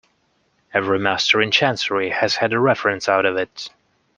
Every 0.73 0.97
master 0.97 1.43
in 1.43 1.51
Chancery 1.51 2.09
has 2.09 2.37
had 2.37 2.53
a 2.53 2.59
reference 2.59 3.07
out 3.07 3.23
of 3.23 3.37
it. 3.37 3.69